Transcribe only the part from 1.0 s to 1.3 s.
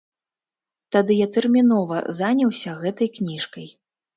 я